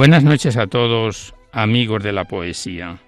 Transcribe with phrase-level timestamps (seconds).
[0.00, 3.00] Buenas noches a todos, amigos de la poesía.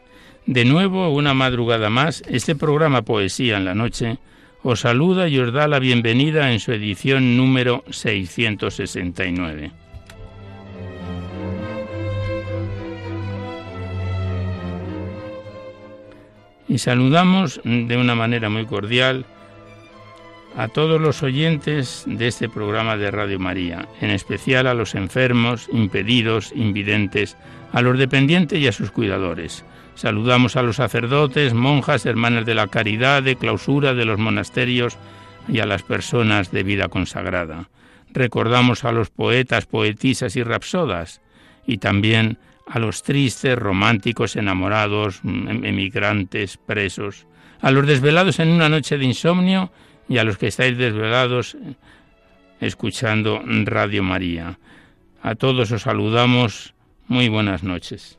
[0.44, 4.18] De nuevo, una madrugada más, este programa Poesía en la Noche
[4.62, 9.72] os saluda y os da la bienvenida en su edición número 669.
[16.68, 19.24] Y saludamos de una manera muy cordial
[20.56, 25.68] a todos los oyentes de este programa de Radio María, en especial a los enfermos,
[25.72, 27.36] impedidos, invidentes,
[27.72, 29.64] a los dependientes y a sus cuidadores.
[29.94, 34.98] Saludamos a los sacerdotes, monjas, hermanas de la caridad, de clausura de los monasterios
[35.48, 37.68] y a las personas de vida consagrada.
[38.10, 41.20] Recordamos a los poetas, poetisas y rapsodas
[41.66, 47.26] y también a los tristes, románticos, enamorados, em-, emigrantes, presos,
[47.60, 49.70] a los desvelados en una noche de insomnio
[50.08, 51.56] y a los que estáis desvelados
[52.60, 54.58] escuchando Radio María.
[55.22, 56.74] A todos os saludamos.
[57.08, 58.18] Muy buenas noches.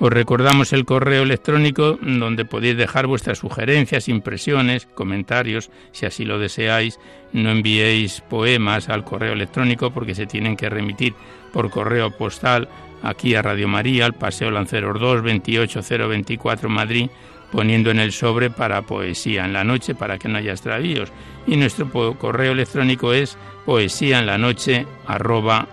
[0.00, 6.38] Os recordamos el correo electrónico donde podéis dejar vuestras sugerencias, impresiones, comentarios, si así lo
[6.38, 7.00] deseáis.
[7.32, 11.14] No enviéis poemas al correo electrónico porque se tienen que remitir
[11.52, 12.68] por correo postal
[13.02, 17.10] aquí a Radio María, al Paseo Lanceros 2, 28024 Madrid,
[17.50, 21.12] poniendo en el sobre para poesía en la noche para que no haya extravíos.
[21.44, 25.66] Y nuestro correo electrónico es poesía en la noche arroba.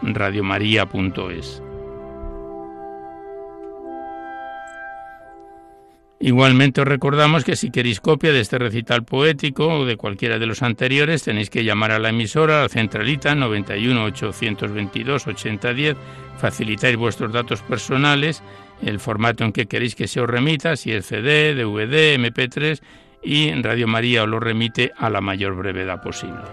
[6.20, 10.46] Igualmente os recordamos que si queréis copia de este recital poético o de cualquiera de
[10.46, 15.98] los anteriores tenéis que llamar a la emisora, a la centralita 91 822 8010,
[16.38, 18.44] facilitáis vuestros datos personales,
[18.82, 22.80] el formato en que queréis que se os remita, si es CD, DVD, MP3
[23.22, 26.44] y Radio María os lo remite a la mayor brevedad posible.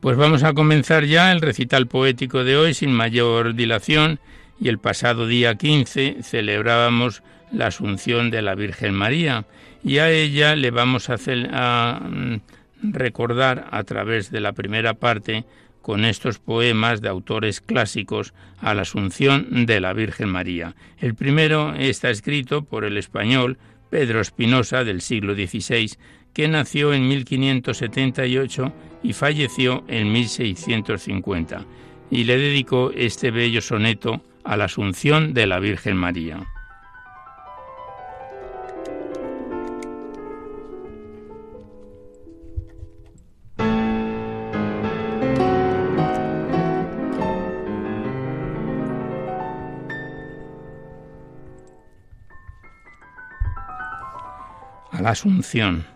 [0.00, 4.18] Pues vamos a comenzar ya el recital poético de hoy sin mayor dilación
[4.60, 9.46] y el pasado día 15 celebrábamos la Asunción de la Virgen María
[9.82, 12.36] y a ella le vamos a, mm,
[12.82, 15.44] recordar a través de la primera parte
[15.82, 20.74] con estos poemas de autores clásicos a la Asunción de la Virgen María.
[20.98, 23.58] El primero está escrito por el español
[23.88, 25.92] Pedro Espinosa del siglo XVI,
[26.34, 31.64] que nació en 1578 y falleció en 1650,
[32.10, 36.46] y le dedicó este bello soneto a la Asunción de la Virgen María.
[54.90, 55.86] A la Asunción.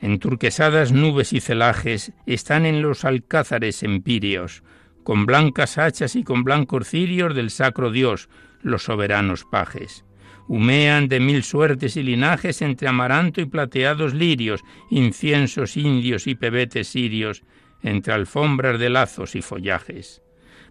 [0.00, 4.62] Enturquesadas nubes y celajes están en los alcázares empíreos,
[5.04, 8.28] con blancas hachas y con blancos cirios del sacro Dios,
[8.62, 10.04] los soberanos pajes.
[10.48, 16.88] Humean de mil suertes y linajes entre amaranto y plateados lirios, inciensos indios y pebetes
[16.88, 17.44] sirios,
[17.82, 20.22] entre alfombras de lazos y follajes.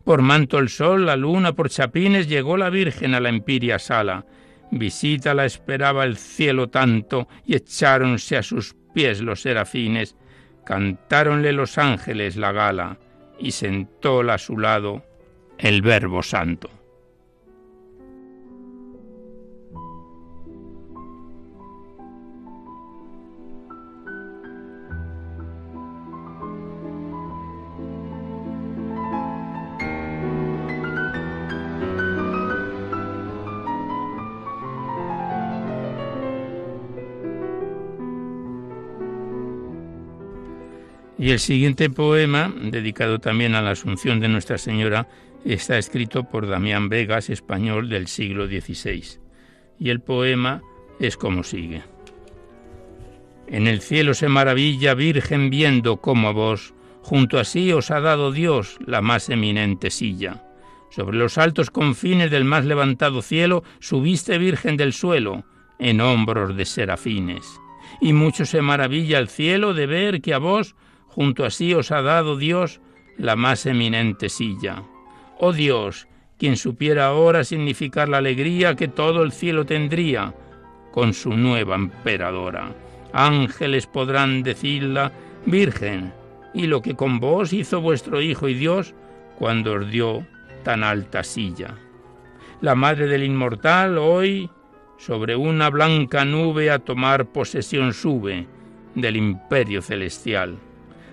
[0.04, 4.26] Por manto el sol, la luna, por chapines, llegó la Virgen a la empiria sala.
[4.72, 10.16] Visita la esperaba el cielo tanto, y echáronse a sus pies los serafines,
[10.66, 12.98] cantáronle los ángeles la gala,
[13.40, 15.04] y sentóla a su lado
[15.58, 16.70] el Verbo Santo.
[41.34, 45.08] El siguiente poema, dedicado también a la Asunción de Nuestra Señora,
[45.44, 49.20] está escrito por Damián Vegas, español del siglo XVI.
[49.80, 50.62] Y el poema
[51.00, 51.82] es como sigue.
[53.48, 58.00] En el cielo se maravilla Virgen viendo cómo a vos, junto a sí os ha
[58.00, 60.44] dado Dios la más eminente silla.
[60.92, 65.46] Sobre los altos confines del más levantado cielo subiste Virgen del suelo,
[65.80, 67.60] en hombros de serafines.
[68.02, 70.76] Y mucho se maravilla el cielo de ver que a vos
[71.14, 72.82] Junto a sí os ha dado Dios
[73.18, 74.82] la más eminente silla.
[75.38, 76.08] Oh Dios,
[76.40, 80.34] quien supiera ahora significar la alegría que todo el cielo tendría
[80.92, 82.74] con su nueva emperadora.
[83.14, 85.12] Ángeles podrán decirla
[85.46, 86.12] Virgen,
[86.52, 88.96] y lo que con vos hizo vuestro Hijo y Dios
[89.38, 90.26] cuando os dio
[90.64, 91.76] tan alta silla.
[92.62, 94.50] La Madre del Inmortal hoy
[94.98, 98.48] sobre una blanca nube a tomar posesión sube
[98.96, 100.58] del imperio celestial.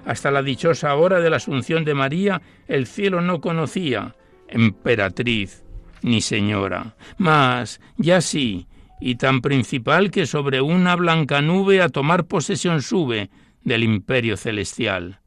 [0.05, 4.14] Hasta la dichosa hora de la Asunción de María, el cielo no conocía
[4.49, 5.64] emperatriz
[6.02, 8.67] ni señora, mas ya sí,
[9.00, 13.31] y tan principal que sobre una blanca nube a tomar posesión sube
[13.62, 15.20] del imperio celestial.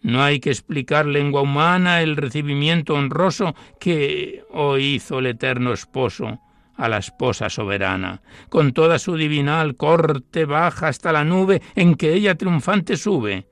[0.00, 6.40] No hay que explicar lengua humana el recibimiento honroso que hoy hizo el eterno esposo
[6.76, 8.22] a la esposa soberana.
[8.48, 13.46] Con toda su divinal corte baja hasta la nube en que ella triunfante sube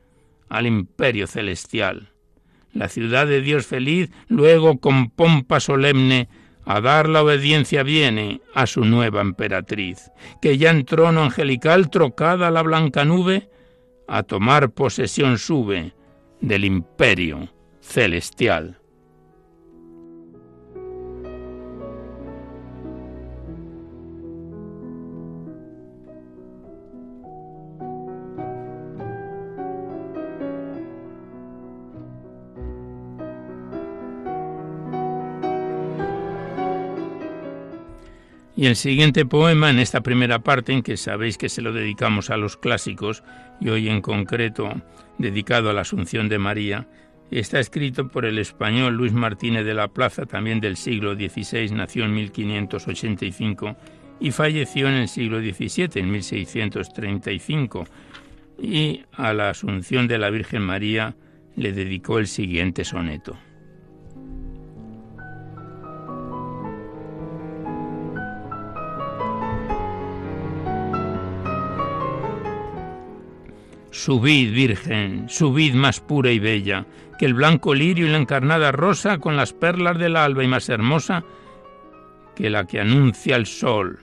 [0.50, 2.10] al imperio celestial.
[2.72, 6.28] La ciudad de Dios feliz luego con pompa solemne
[6.64, 10.10] a dar la obediencia viene a su nueva emperatriz,
[10.42, 13.48] que ya en trono angelical trocada la blanca nube,
[14.06, 15.94] a tomar posesión sube
[16.40, 17.48] del imperio
[17.80, 18.79] celestial.
[38.60, 42.28] Y el siguiente poema, en esta primera parte, en que sabéis que se lo dedicamos
[42.28, 43.22] a los clásicos,
[43.58, 44.70] y hoy en concreto
[45.16, 46.86] dedicado a la Asunción de María,
[47.30, 52.04] está escrito por el español Luis Martínez de la Plaza, también del siglo XVI, nació
[52.04, 53.76] en 1585
[54.20, 57.86] y falleció en el siglo XVII, en 1635,
[58.60, 61.16] y a la Asunción de la Virgen María
[61.56, 63.38] le dedicó el siguiente soneto.
[73.90, 76.86] Subid, Virgen, subid más pura y bella,
[77.18, 80.68] que el blanco lirio y la encarnada rosa con las perlas del alba y más
[80.68, 81.24] hermosa
[82.36, 83.98] que la que anuncia el sol,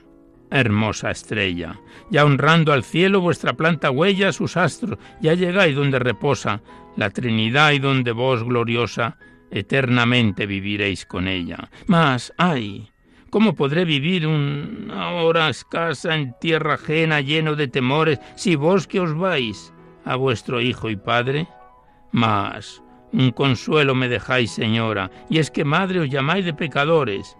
[0.50, 1.80] hermosa estrella.
[2.10, 6.60] Ya honrando al cielo vuestra planta huella sus astros, ya llegáis donde reposa
[6.96, 9.16] la Trinidad y donde vos, gloriosa,
[9.50, 11.70] eternamente viviréis con ella.
[11.86, 12.90] Mas, ay,
[13.30, 19.00] ¿Cómo podré vivir una hora escasa en tierra ajena lleno de temores si vos que
[19.00, 19.70] os vais
[20.08, 21.46] a vuestro Hijo y Padre?
[22.12, 27.36] Mas un consuelo me dejáis, Señora, y es que madre os llamáis de pecadores,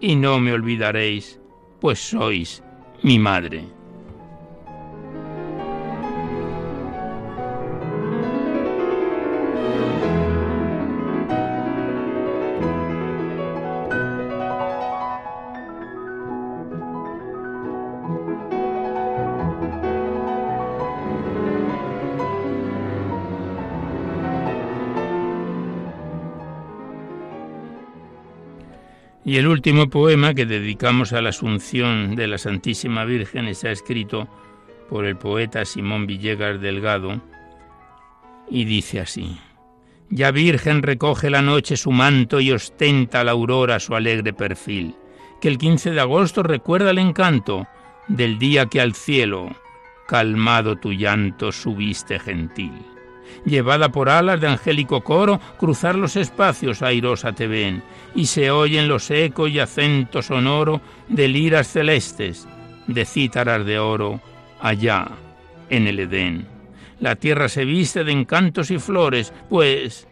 [0.00, 1.40] y no me olvidaréis,
[1.80, 2.62] pues sois
[3.02, 3.64] mi madre.
[29.24, 34.28] Y el último poema que dedicamos a la Asunción de la Santísima Virgen está escrito
[34.88, 37.20] por el poeta Simón Villegas Delgado
[38.50, 39.38] y dice así.
[40.10, 44.96] Ya Virgen recoge la noche su manto y ostenta la aurora su alegre perfil,
[45.40, 47.66] que el 15 de agosto recuerda el encanto
[48.08, 49.54] del día que al cielo,
[50.06, 52.91] calmado tu llanto, subiste gentil.
[53.44, 57.82] Llevada por alas de angélico coro, cruzar los espacios airosa te ven,
[58.14, 62.46] y se oyen los ecos y acentos sonoro de liras celestes,
[62.86, 64.20] de cítaras de oro,
[64.60, 65.08] allá
[65.70, 66.46] en el Edén.
[67.00, 70.06] La tierra se viste de encantos y flores, pues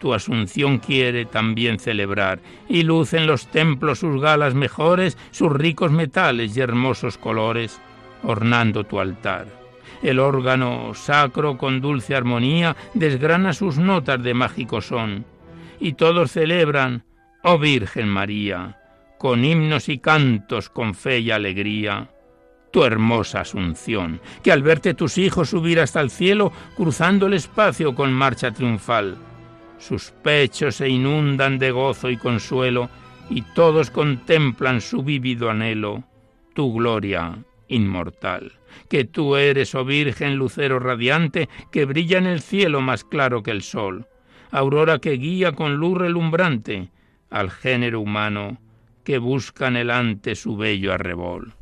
[0.00, 6.56] tu asunción quiere también celebrar, y lucen los templos sus galas mejores, sus ricos metales
[6.56, 7.80] y hermosos colores,
[8.24, 9.61] ornando tu altar.
[10.02, 15.24] El órgano sacro con dulce armonía desgrana sus notas de mágico son,
[15.78, 17.04] y todos celebran,
[17.44, 18.78] oh Virgen María,
[19.16, 22.10] con himnos y cantos, con fe y alegría,
[22.72, 27.94] tu hermosa asunción, que al verte tus hijos subir hasta el cielo, cruzando el espacio
[27.94, 29.16] con marcha triunfal,
[29.78, 32.88] sus pechos se inundan de gozo y consuelo,
[33.30, 36.02] y todos contemplan su vívido anhelo,
[36.54, 37.38] tu gloria
[37.72, 38.52] inmortal,
[38.88, 43.50] que tú eres, oh Virgen lucero radiante, que brilla en el cielo más claro que
[43.50, 44.06] el sol,
[44.50, 46.90] aurora que guía con luz relumbrante
[47.30, 48.58] al género humano
[49.04, 51.54] que busca anhelante su bello arrebol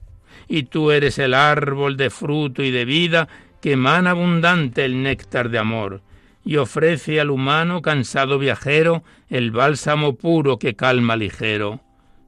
[0.50, 3.28] y tú eres el árbol de fruto y de vida
[3.60, 6.02] que emana abundante el néctar de amor,
[6.44, 11.80] y ofrece al humano cansado viajero el bálsamo puro que calma ligero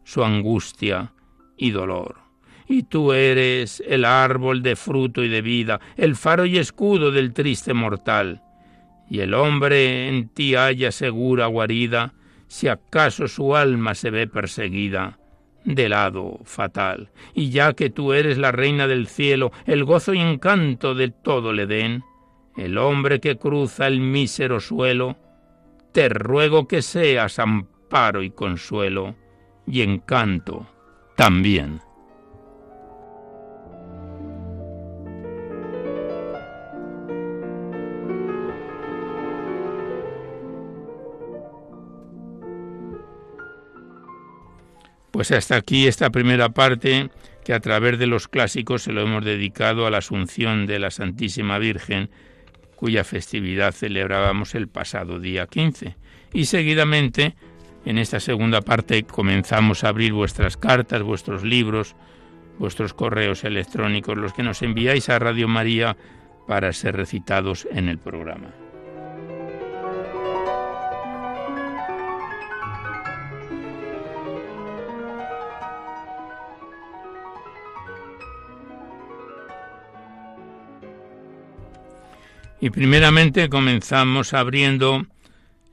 [0.05, 1.13] su angustia
[1.57, 2.22] y dolor.
[2.73, 7.35] Y tú eres el árbol de fruto y de vida, el faro y escudo del
[7.35, 8.41] triste mortal.
[9.11, 12.15] Y el hombre en ti haya segura guarida,
[12.49, 15.19] si acaso su alma se ve perseguida
[15.67, 17.11] de lado fatal.
[17.35, 21.53] Y ya que tú eres la reina del cielo, el gozo y encanto de todo
[21.53, 22.03] le den,
[22.57, 25.19] el hombre que cruza el mísero suelo,
[25.93, 29.15] te ruego que seas amparo y consuelo,
[29.67, 30.67] y encanto
[31.17, 31.92] también.
[45.13, 47.11] Pues hasta aquí esta primera parte
[47.45, 50.91] que a través de los clásicos se lo hemos dedicado a la Asunción de la
[50.91, 52.09] Santísima Virgen,
[52.77, 55.97] cuya festividad celebrábamos el pasado día 15.
[56.33, 57.35] Y seguidamente,
[57.85, 61.95] en esta segunda parte, comenzamos a abrir vuestras cartas, vuestros libros,
[62.59, 65.95] vuestros correos electrónicos, los que nos enviáis a Radio María
[66.47, 68.62] para ser recitados en el programa.
[82.63, 85.05] Y primeramente comenzamos abriendo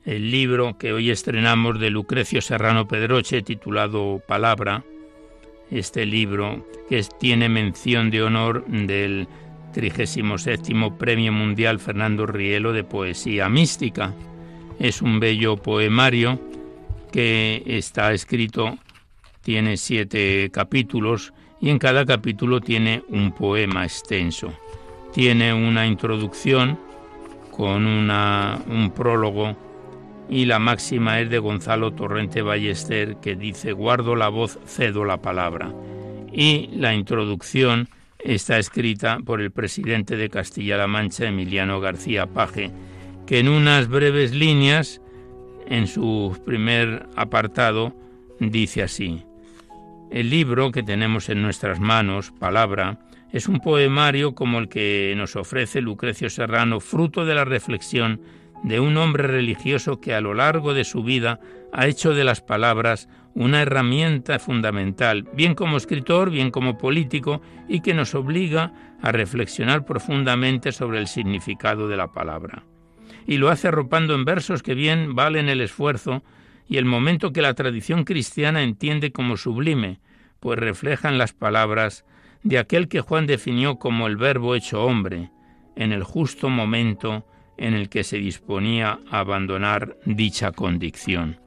[0.04, 4.82] el libro que hoy estrenamos de Lucrecio Serrano Pedroche titulado Palabra.
[5.70, 9.28] Este libro que tiene mención de honor del
[9.72, 14.12] 37 Premio Mundial Fernando Rielo de Poesía Mística.
[14.80, 16.40] Es un bello poemario
[17.12, 18.76] que está escrito,
[19.42, 24.52] tiene siete capítulos y en cada capítulo tiene un poema extenso
[25.12, 26.78] tiene una introducción
[27.50, 29.56] con un prólogo
[30.28, 35.20] y la máxima es de Gonzalo Torrente Ballester que dice guardo la voz, cedo la
[35.20, 35.74] palabra.
[36.32, 37.88] Y la introducción
[38.18, 42.70] está escrita por el presidente de Castilla-La Mancha, Emiliano García Paje,
[43.26, 45.00] que en unas breves líneas,
[45.66, 47.92] en su primer apartado,
[48.38, 49.24] dice así,
[50.10, 52.98] el libro que tenemos en nuestras manos, Palabra,
[53.32, 58.20] es un poemario como el que nos ofrece Lucrecio Serrano, fruto de la reflexión
[58.62, 61.40] de un hombre religioso que a lo largo de su vida
[61.72, 67.80] ha hecho de las palabras una herramienta fundamental, bien como escritor, bien como político, y
[67.80, 72.64] que nos obliga a reflexionar profundamente sobre el significado de la palabra.
[73.26, 76.24] Y lo hace arropando en versos que bien valen el esfuerzo
[76.66, 80.00] y el momento que la tradición cristiana entiende como sublime,
[80.40, 82.04] pues reflejan las palabras
[82.42, 85.30] de aquel que Juan definió como el verbo hecho hombre,
[85.76, 87.24] en el justo momento
[87.56, 91.38] en el que se disponía a abandonar dicha condición.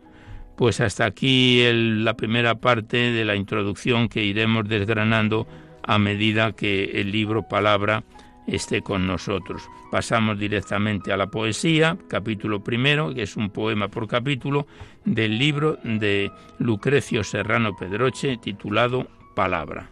[0.56, 5.48] Pues hasta aquí la primera parte de la introducción que iremos desgranando
[5.82, 8.04] a medida que el libro Palabra
[8.46, 9.64] esté con nosotros.
[9.92, 14.68] Pasamos directamente a la poesía, capítulo primero, que es un poema por capítulo
[15.06, 19.90] del libro de Lucrecio Serrano Pedroche titulado Palabra.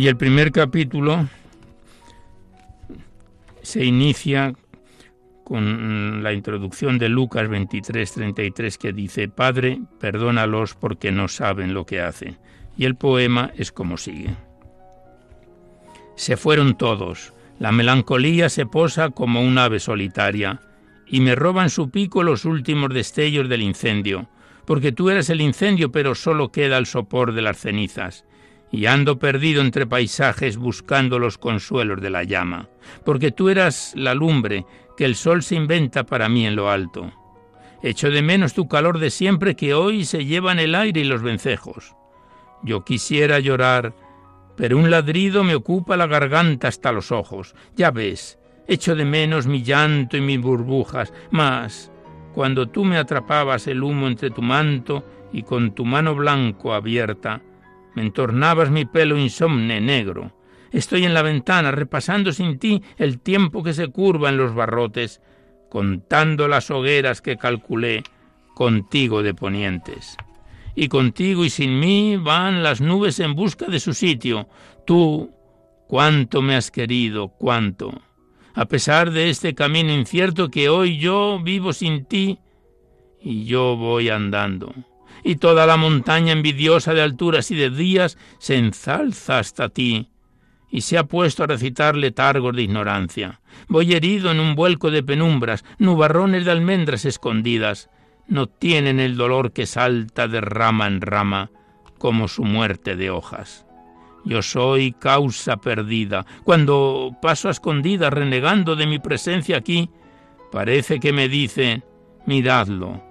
[0.00, 1.28] Y el primer capítulo
[3.60, 4.54] se inicia
[5.44, 11.84] con la introducción de Lucas 23, 33 que dice, Padre, perdónalos porque no saben lo
[11.84, 12.38] que hacen.
[12.78, 14.34] Y el poema es como sigue.
[16.16, 20.62] Se fueron todos, la melancolía se posa como un ave solitaria,
[21.06, 24.30] y me roban su pico los últimos destellos del incendio,
[24.64, 28.24] porque tú eres el incendio, pero solo queda el sopor de las cenizas,
[28.72, 32.68] y ando perdido entre paisajes buscando los consuelos de la llama,
[33.04, 34.64] porque tú eras la lumbre
[34.96, 37.12] que el sol se inventa para mí en lo alto.
[37.82, 41.22] Echo de menos tu calor de siempre que hoy se llevan el aire y los
[41.22, 41.94] vencejos.
[42.62, 43.94] Yo quisiera llorar,
[44.56, 47.54] pero un ladrido me ocupa la garganta hasta los ojos.
[47.74, 51.90] Ya ves, echo de menos mi llanto y mis burbujas, mas
[52.34, 57.40] cuando tú me atrapabas el humo entre tu manto y con tu mano blanco abierta,
[58.00, 60.32] entornabas mi pelo insomne negro.
[60.72, 65.20] Estoy en la ventana repasando sin ti el tiempo que se curva en los barrotes,
[65.68, 68.02] contando las hogueras que calculé
[68.54, 70.16] contigo de ponientes.
[70.74, 74.48] Y contigo y sin mí van las nubes en busca de su sitio.
[74.86, 75.32] Tú,
[75.88, 77.92] cuánto me has querido, cuánto.
[78.54, 82.38] A pesar de este camino incierto que hoy yo vivo sin ti,
[83.20, 84.72] y yo voy andando
[85.22, 90.08] y toda la montaña envidiosa de alturas y de días se ensalza hasta ti,
[90.70, 93.40] y se ha puesto a recitar letargos de ignorancia.
[93.68, 97.90] Voy herido en un vuelco de penumbras, nubarrones de almendras escondidas,
[98.28, 101.50] no tienen el dolor que salta de rama en rama,
[101.98, 103.66] como su muerte de hojas.
[104.24, 106.24] Yo soy causa perdida.
[106.44, 109.90] Cuando paso a escondida renegando de mi presencia aquí,
[110.52, 111.82] parece que me dicen,
[112.26, 113.02] miradlo,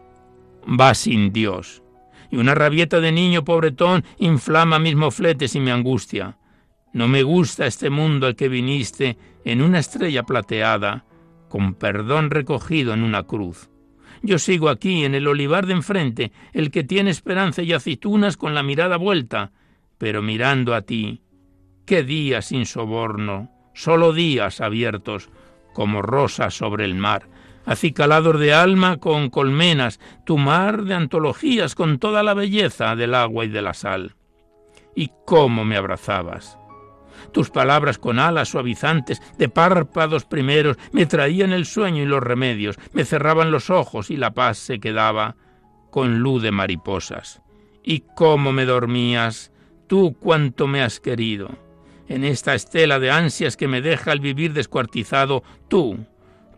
[0.79, 1.83] va sin Dios
[2.31, 6.37] y una rabieta de niño pobretón inflama mis mofletes y mi angustia.
[6.93, 11.05] No me gusta este mundo al que viniste en una estrella plateada,
[11.49, 13.69] con perdón recogido en una cruz.
[14.21, 18.53] Yo sigo aquí, en el olivar de enfrente, el que tiene esperanza y aceitunas con
[18.53, 19.51] la mirada vuelta,
[19.97, 21.21] pero mirando a ti.
[21.85, 25.29] Qué días sin soborno, solo días abiertos,
[25.73, 27.27] como rosas sobre el mar,
[27.69, 33.45] acicalados de alma con colmenas, tu mar de antologías con toda la belleza del agua
[33.45, 34.15] y de la sal.
[34.95, 36.58] Y cómo me abrazabas.
[37.32, 42.75] Tus palabras con alas suavizantes, de párpados primeros, me traían el sueño y los remedios,
[42.91, 45.36] me cerraban los ojos y la paz se quedaba
[45.91, 47.43] con luz de mariposas.
[47.84, 49.51] Y cómo me dormías,
[49.86, 51.49] tú cuánto me has querido.
[52.08, 55.99] En esta estela de ansias que me deja el vivir descuartizado, tú,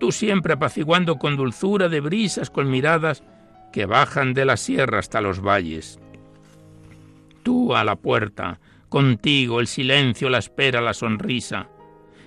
[0.02, 3.24] tú siempre apaciguando con dulzura de brisas con miradas
[3.72, 6.00] que bajan de la sierra hasta los valles.
[7.44, 8.60] Tú a la puerta,
[8.90, 11.68] contigo el silencio, la espera, la sonrisa,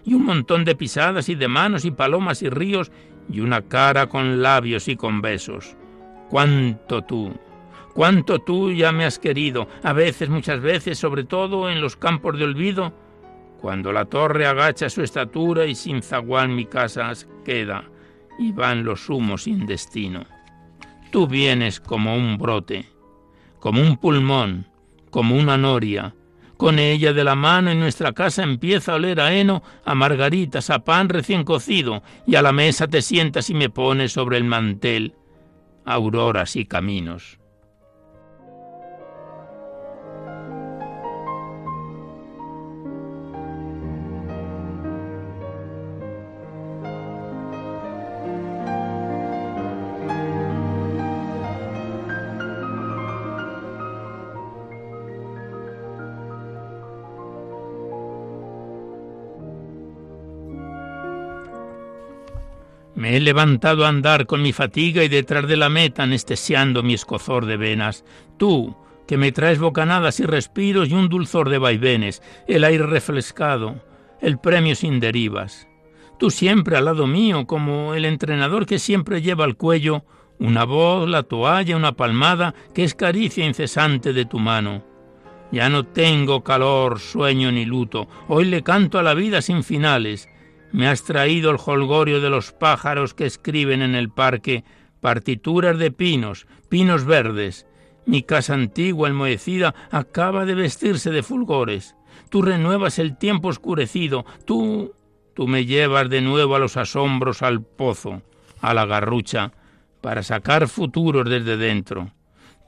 [0.05, 2.93] y un montón de pisadas y de manos y palomas y ríos,
[3.29, 5.77] y una cara con labios y con besos.
[6.31, 7.33] Cuánto tú,
[7.93, 12.39] cuánto tú ya me has querido, a veces, muchas veces, sobre todo en los campos
[12.39, 12.95] de olvido,
[13.65, 17.11] cuando la torre agacha su estatura y sin zaguán mi casa
[17.47, 17.85] queda,
[18.39, 20.27] y van los humos sin destino.
[21.11, 22.85] Tú vienes como un brote,
[23.61, 24.67] como un pulmón,
[25.09, 26.15] como una noria.
[26.59, 30.69] Con ella de la mano en nuestra casa empieza a oler a heno, a margaritas,
[30.69, 34.45] a pan recién cocido, y a la mesa te sientas y me pones sobre el
[34.45, 35.15] mantel
[35.87, 37.39] auroras y caminos.
[63.15, 67.47] He levantado a andar con mi fatiga y detrás de la meta anestesiando mi escozor
[67.47, 68.05] de venas.
[68.39, 73.81] Tú, que me traes bocanadas y respiros y un dulzor de vaivenes, el aire refrescado,
[74.21, 75.69] el premio sin derivas.
[76.19, 80.05] Tú siempre al lado mío, como el entrenador que siempre lleva al cuello
[80.41, 84.83] una voz, la toalla, una palmada, que es caricia incesante de tu mano.
[85.53, 90.29] Ya no tengo calor, sueño ni luto, hoy le canto a la vida sin finales,
[90.75, 94.65] me has traído el holgorio de los pájaros que escriben en el parque
[95.01, 97.65] partituras de pinos, pinos verdes.
[98.07, 101.95] Mi casa antigua, enmohecida, acaba de vestirse de fulgores.
[102.29, 104.93] Tú renuevas el tiempo oscurecido, tú...
[105.33, 108.23] tú me llevas de nuevo a los asombros al pozo,
[108.61, 109.53] a la garrucha,
[110.01, 112.11] para sacar futuros desde dentro.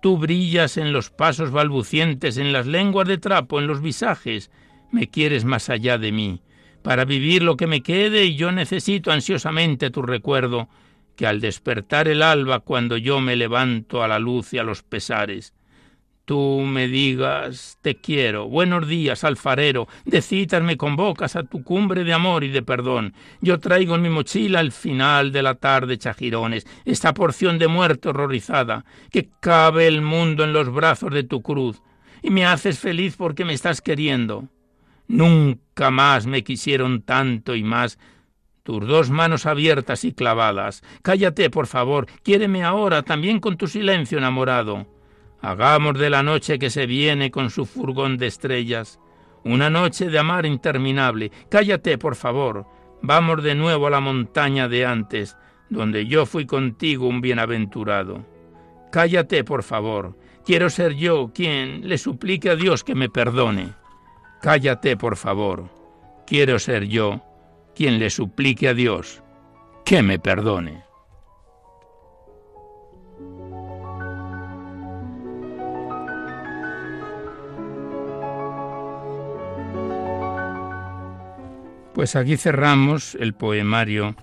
[0.01, 4.53] Tú brillas en los pasos balbucientes, en las lenguas de trapo, en los visajes,
[4.93, 6.41] me quieres más allá de mí,
[6.87, 10.69] para vivir lo que me quede y yo necesito ansiosamente tu recuerdo,
[11.17, 14.85] que al despertar el alba cuando yo me levanto a la luz y a los
[14.85, 15.53] pesares,
[16.27, 22.05] tú me digas te quiero, buenos días, alfarero, de citas me convocas a tu cumbre
[22.05, 23.15] de amor y de perdón.
[23.41, 28.11] Yo traigo en mi mochila al final de la tarde chajirones, esta porción de muerte
[28.11, 31.83] horrorizada, que cabe el mundo en los brazos de tu cruz,
[32.23, 34.49] y me haces feliz porque me estás queriendo.
[35.09, 37.99] Nunca más me quisieron tanto y más
[38.63, 40.83] tus dos manos abiertas y clavadas.
[41.03, 44.87] Cállate, por favor, quiéreme ahora también con tu silencio enamorado.
[45.41, 48.99] Hagamos de la noche que se viene con su furgón de estrellas
[49.47, 51.31] una noche de amar interminable.
[51.49, 52.67] Cállate, por favor.
[53.01, 55.37] Vamos de nuevo a la montaña de antes,
[55.71, 58.27] donde yo fui contigo un bienaventurado.
[58.91, 60.19] Cállate, por favor.
[60.45, 63.69] Quiero ser yo quien le suplique a Dios que me perdone.
[64.41, 65.69] Cállate, por favor.
[66.27, 67.23] Quiero ser yo
[67.75, 69.23] quien le suplique a Dios
[69.85, 70.85] que me perdone.
[81.95, 84.15] Pues aquí cerramos el poemario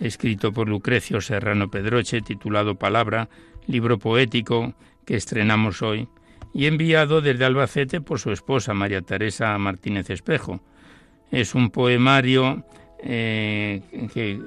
[0.00, 3.28] escrito por Lucrecio Serrano Pedroche, titulado Palabra,
[3.66, 6.08] libro poético que estrenamos hoy,
[6.54, 10.60] y enviado desde Albacete por su esposa María Teresa Martínez Espejo.
[11.30, 12.64] Es un poemario
[13.02, 13.82] eh,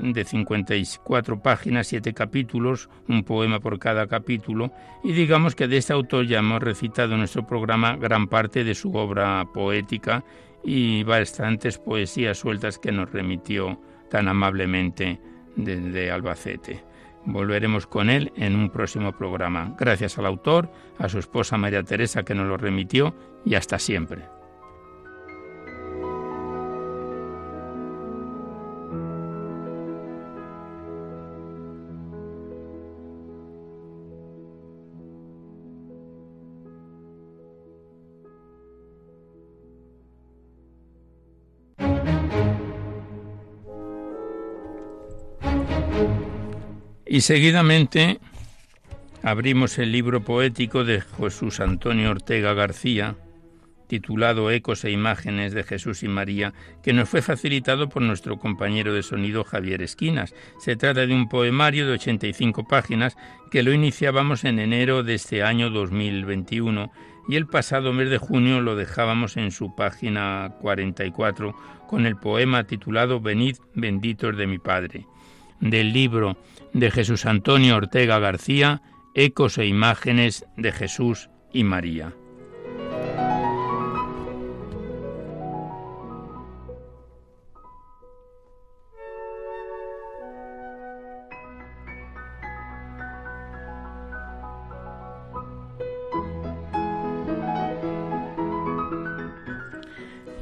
[0.02, 4.72] de 54 páginas, siete capítulos, un poema por cada capítulo,
[5.04, 8.74] y digamos que de este autor ya hemos recitado en nuestro programa gran parte de
[8.74, 10.24] su obra poética
[10.64, 15.20] y bastantes poesías sueltas que nos remitió tan amablemente
[15.56, 16.84] desde Albacete.
[17.26, 19.76] Volveremos con él en un próximo programa.
[19.78, 24.38] Gracias al autor, a su esposa María Teresa que nos lo remitió y hasta siempre.
[47.10, 48.20] Y seguidamente
[49.28, 53.18] abrimos el libro poético de Jesús Antonio Ortega García,
[53.88, 58.94] titulado Ecos e Imágenes de Jesús y María, que nos fue facilitado por nuestro compañero
[58.94, 60.34] de sonido Javier Esquinas.
[60.60, 63.18] Se trata de un poemario de 85 páginas
[63.52, 66.90] que lo iniciábamos en enero de este año 2021
[67.28, 71.54] y el pasado mes de junio lo dejábamos en su página 44
[71.90, 75.06] con el poema titulado Venid benditos de mi Padre
[75.60, 76.38] del libro
[76.74, 78.82] de Jesús Antonio Ortega García,
[79.14, 82.14] Ecos e Imágenes de Jesús y María.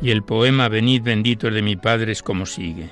[0.02, 2.92] Y el poema Venid benditos de mi Padre es como sigue.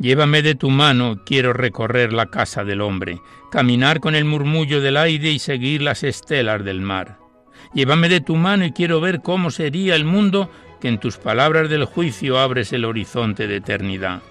[0.00, 4.96] Llévame de tu mano, quiero recorrer la casa del hombre, caminar con el murmullo del
[4.96, 7.18] aire y seguir las estelas del mar.
[7.74, 11.68] Llévame de tu mano y quiero ver cómo sería el mundo que en tus palabras
[11.68, 14.22] del juicio abres el horizonte de eternidad.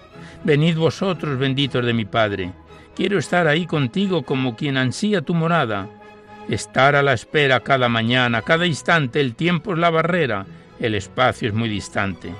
[0.43, 2.51] Venid vosotros, benditos de mi Padre.
[2.95, 5.87] Quiero estar ahí contigo como quien ansía tu morada.
[6.49, 10.47] Estar a la espera cada mañana, cada instante, el tiempo es la barrera,
[10.79, 12.33] el espacio es muy distante.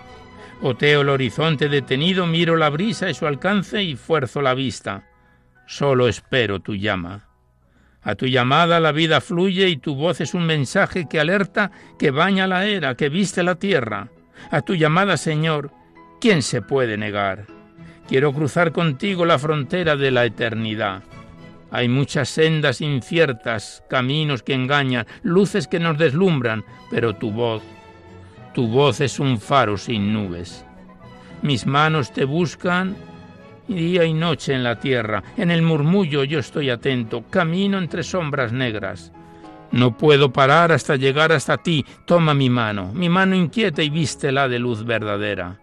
[0.61, 5.07] Oteo el horizonte detenido, miro la brisa y su alcance y fuerzo la vista.
[5.65, 7.29] Solo espero tu llama.
[8.01, 12.11] A tu llamada la vida fluye y tu voz es un mensaje que alerta, que
[12.11, 14.09] baña la era, que viste la tierra.
[14.51, 15.71] A tu llamada, Señor,
[16.19, 17.45] ¿quién se puede negar?
[18.09, 21.03] Quiero cruzar contigo la frontera de la eternidad.
[21.71, 27.61] Hay muchas sendas inciertas, caminos que engañan, luces que nos deslumbran, pero tu voz
[28.53, 30.65] tu voz es un faro sin nubes.
[31.41, 32.95] Mis manos te buscan
[33.67, 35.23] día y noche en la tierra.
[35.37, 37.23] En el murmullo yo estoy atento.
[37.29, 39.13] Camino entre sombras negras.
[39.71, 41.85] No puedo parar hasta llegar hasta ti.
[42.05, 45.59] Toma mi mano, mi mano inquieta y vístela de luz verdadera.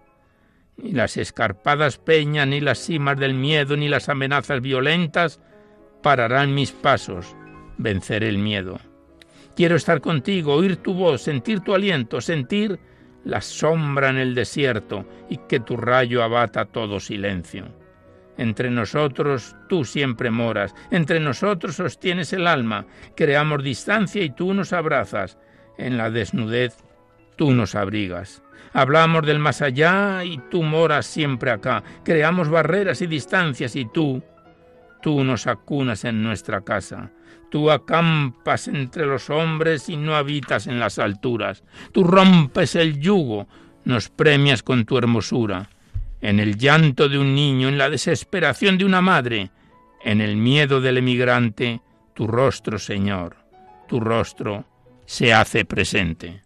[0.76, 5.40] Ni las escarpadas peñas, ni las cimas del miedo, ni las amenazas violentas
[6.02, 7.34] pararán mis pasos.
[7.78, 8.78] Venceré el miedo.
[9.56, 12.78] Quiero estar contigo, oír tu voz, sentir tu aliento, sentir
[13.24, 17.64] la sombra en el desierto y que tu rayo abata todo silencio.
[18.36, 24.74] Entre nosotros tú siempre moras, entre nosotros sostienes el alma, creamos distancia y tú nos
[24.74, 25.38] abrazas,
[25.78, 26.76] en la desnudez
[27.36, 28.42] tú nos abrigas.
[28.74, 31.82] Hablamos del más allá y tú moras siempre acá.
[32.04, 34.22] Creamos barreras y distancias y tú,
[35.00, 37.10] tú nos acunas en nuestra casa.
[37.50, 41.62] Tú acampas entre los hombres y no habitas en las alturas.
[41.92, 43.46] Tú rompes el yugo,
[43.84, 45.70] nos premias con tu hermosura.
[46.20, 49.50] En el llanto de un niño, en la desesperación de una madre,
[50.04, 51.80] en el miedo del emigrante,
[52.14, 53.36] tu rostro, Señor,
[53.86, 54.64] tu rostro
[55.04, 56.45] se hace presente.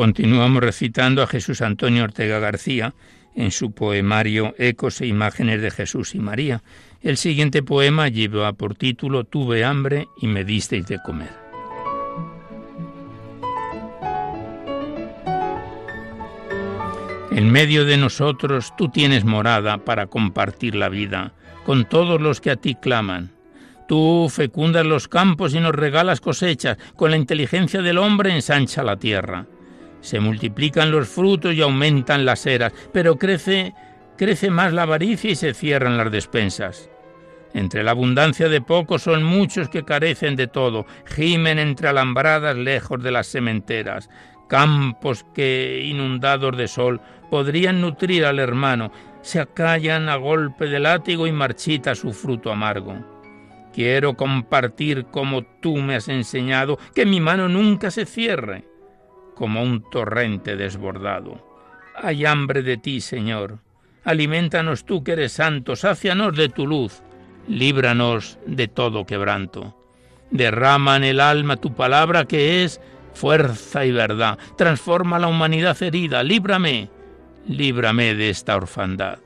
[0.00, 2.94] Continuamos recitando a Jesús Antonio Ortega García
[3.34, 6.62] en su poemario Ecos e Imágenes de Jesús y María.
[7.02, 11.28] El siguiente poema lleva por título Tuve hambre y me disteis de comer.
[17.30, 21.34] En medio de nosotros tú tienes morada para compartir la vida
[21.66, 23.32] con todos los que a ti claman.
[23.86, 28.96] Tú fecundas los campos y nos regalas cosechas, con la inteligencia del hombre ensancha la
[28.96, 29.46] tierra.
[30.00, 33.74] Se multiplican los frutos y aumentan las eras, pero crece,
[34.16, 36.90] crece más la avaricia y se cierran las despensas.
[37.52, 43.02] Entre la abundancia de pocos son muchos que carecen de todo, gimen entre alambradas lejos
[43.02, 44.08] de las sementeras,
[44.48, 51.26] campos que, inundados de sol, podrían nutrir al hermano, se acallan a golpe de látigo
[51.26, 52.94] y marchita su fruto amargo.
[53.72, 58.69] Quiero compartir como tú me has enseñado, que mi mano nunca se cierre
[59.40, 61.42] como un torrente desbordado.
[61.96, 63.60] Hay hambre de ti, Señor.
[64.04, 67.02] Alimentanos tú que eres santo, sácianos de tu luz,
[67.48, 69.74] líbranos de todo quebranto.
[70.30, 72.82] Derrama en el alma tu palabra que es
[73.14, 74.38] fuerza y verdad.
[74.58, 76.90] Transforma la humanidad herida, líbrame,
[77.46, 79.20] líbrame de esta orfandad.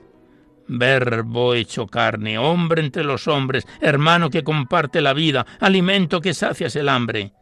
[0.68, 6.76] Verbo hecho carne, hombre entre los hombres, hermano que comparte la vida, alimento que sacias
[6.76, 7.32] el hambre.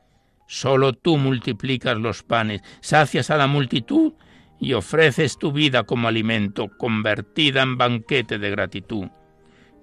[0.53, 4.13] Solo tú multiplicas los panes, sacias a la multitud
[4.61, 9.07] y ofreces tu vida como alimento, convertida en banquete de gratitud.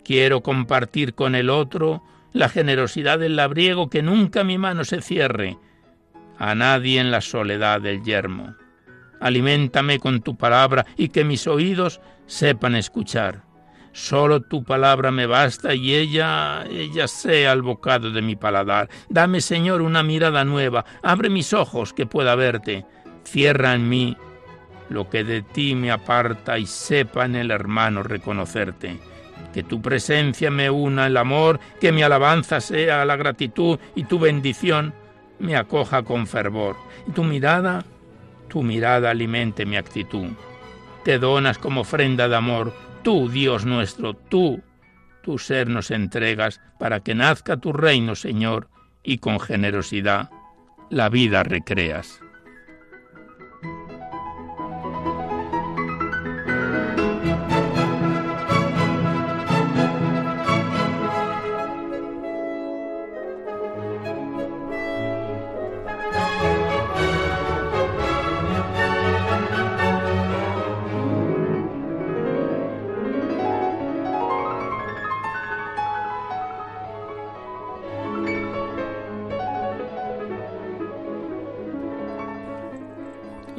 [0.06, 2.04] Quiero compartir con el otro
[2.34, 5.58] la generosidad del labriego, que nunca mi mano se cierre
[6.38, 8.54] a nadie en la soledad del yermo.
[9.20, 13.49] Aliméntame con tu palabra y que mis oídos sepan escuchar.
[14.00, 18.90] Solo tu palabra me basta y ella, ella sea el bocado de mi paladar.
[19.10, 20.86] Dame, Señor, una mirada nueva.
[21.04, 22.86] Abre mis ojos que pueda verte.
[23.26, 24.16] Cierra en mí
[24.88, 28.98] lo que de ti me aparta y sepa en el hermano reconocerte.
[29.54, 34.18] Que tu presencia me una el amor, que mi alabanza sea la gratitud y tu
[34.18, 34.94] bendición
[35.40, 36.78] me acoja con fervor.
[37.06, 37.84] Y tu mirada,
[38.48, 40.28] tu mirada alimente mi actitud.
[41.04, 44.62] Te donas como ofrenda de amor Tú, Dios nuestro, tú,
[45.24, 48.68] tu ser nos entregas para que nazca tu reino, Señor,
[49.04, 50.30] y con generosidad
[50.90, 52.22] la vida recreas.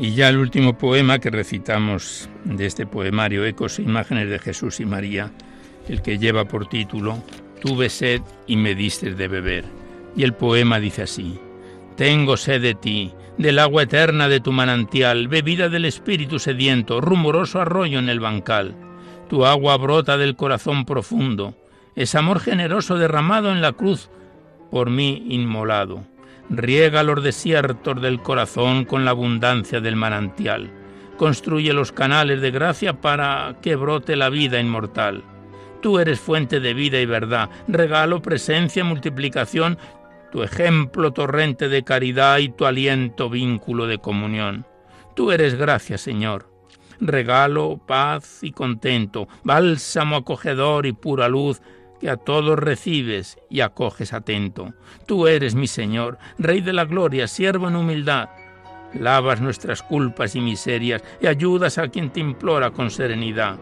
[0.00, 4.80] Y ya el último poema que recitamos de este poemario, Ecos e Imágenes de Jesús
[4.80, 5.30] y María,
[5.90, 7.22] el que lleva por título
[7.60, 9.66] Tuve sed y me diste de beber.
[10.16, 11.38] Y el poema dice así,
[11.98, 17.60] Tengo sed de ti, del agua eterna de tu manantial, bebida del espíritu sediento, rumoroso
[17.60, 18.74] arroyo en el bancal.
[19.28, 21.54] Tu agua brota del corazón profundo,
[21.94, 24.08] es amor generoso derramado en la cruz
[24.70, 26.06] por mí inmolado
[26.50, 30.70] riega los desiertos del corazón con la abundancia del manantial,
[31.16, 35.22] construye los canales de gracia para que brote la vida inmortal.
[35.80, 39.78] Tú eres fuente de vida y verdad, regalo, presencia, multiplicación,
[40.32, 44.66] tu ejemplo torrente de caridad y tu aliento vínculo de comunión.
[45.14, 46.50] Tú eres gracia, Señor,
[47.00, 51.62] regalo, paz y contento, bálsamo acogedor y pura luz,
[52.00, 54.72] que a todos recibes y acoges atento.
[55.06, 58.30] Tú eres mi Señor, Rey de la Gloria, siervo en humildad.
[58.94, 63.58] Lavas nuestras culpas y miserias y ayudas a quien te implora con serenidad.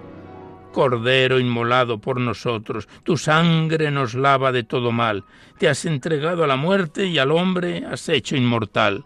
[0.73, 5.25] Cordero inmolado por nosotros, tu sangre nos lava de todo mal,
[5.59, 9.05] te has entregado a la muerte y al hombre has hecho inmortal.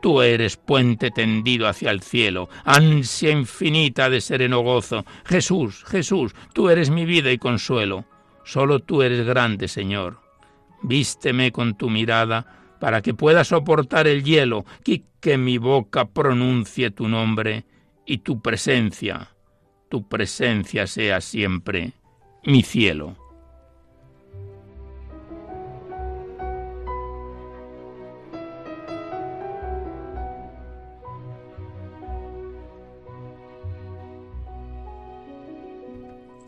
[0.00, 5.04] Tú eres puente tendido hacia el cielo, ansia infinita de sereno gozo.
[5.26, 8.06] Jesús, Jesús, tú eres mi vida y consuelo.
[8.44, 10.18] Solo tú eres grande, Señor.
[10.82, 16.90] Vísteme con tu mirada para que pueda soportar el hielo y que mi boca pronuncie
[16.90, 17.64] tu nombre
[18.06, 19.28] y tu presencia,
[19.88, 21.92] tu presencia sea siempre
[22.44, 23.16] mi cielo.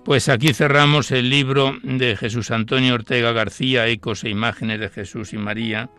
[0.04, 5.32] Pues aquí cerramos el libro de Jesús Antonio Ortega García, Ecos e Imágenes de Jesús
[5.32, 5.90] y María,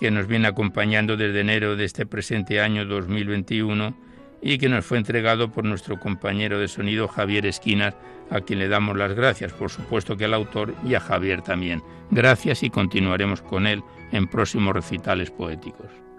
[0.00, 3.96] que nos viene acompañando desde enero de este presente año 2021
[4.42, 7.94] y que nos fue entregado por nuestro compañero de sonido Javier Esquinas,
[8.30, 11.84] a quien le damos las gracias, por supuesto que al autor y a Javier también.
[12.10, 16.09] Gracias y continuaremos con él en próximos recitales poéticos.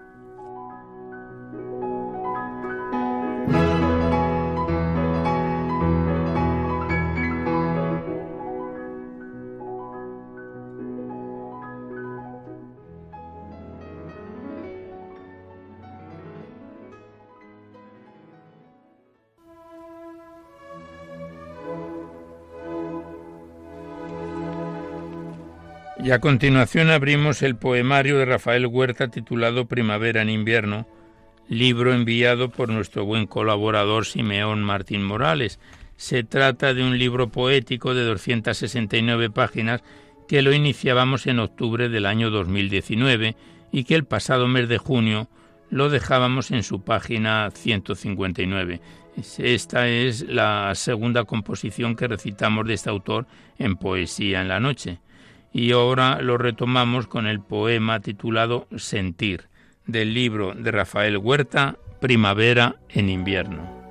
[26.12, 30.86] A continuación abrimos el poemario de Rafael Huerta titulado Primavera en invierno,
[31.48, 35.58] libro enviado por nuestro buen colaborador Simeón Martín Morales.
[35.96, 39.82] Se trata de un libro poético de 269 páginas
[40.28, 43.34] que lo iniciábamos en octubre del año 2019
[43.70, 45.30] y que el pasado mes de junio
[45.70, 48.82] lo dejábamos en su página 159.
[49.38, 53.26] Esta es la segunda composición que recitamos de este autor
[53.58, 55.00] en Poesía en la Noche
[55.52, 59.48] y ahora lo retomamos con el poema titulado Sentir,
[59.86, 63.81] del libro de Rafael Huerta, Primavera en invierno.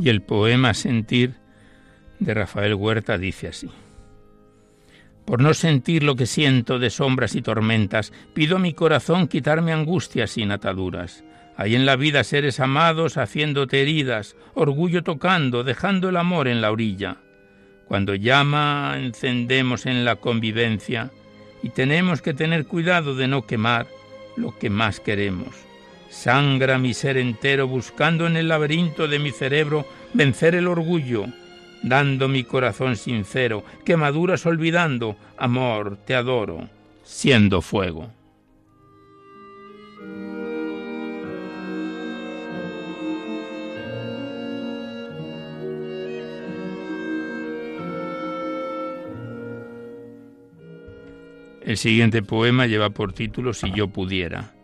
[0.00, 1.34] Y el poema Sentir
[2.18, 3.68] de Rafael Huerta dice así.
[5.26, 9.72] Por no sentir lo que siento de sombras y tormentas, pido a mi corazón quitarme
[9.72, 11.22] angustias sin ataduras.
[11.56, 16.72] Hay en la vida seres amados haciéndote heridas, orgullo tocando, dejando el amor en la
[16.72, 17.18] orilla.
[17.86, 21.10] Cuando llama, encendemos en la convivencia
[21.62, 23.86] y tenemos que tener cuidado de no quemar
[24.36, 25.69] lo que más queremos.
[26.10, 31.26] Sangra mi ser entero buscando en el laberinto de mi cerebro vencer el orgullo,
[31.82, 36.68] dando mi corazón sincero, quemaduras olvidando, amor, te adoro,
[37.04, 38.10] siendo fuego.
[51.62, 54.59] El siguiente poema lleva por título Si yo pudiera.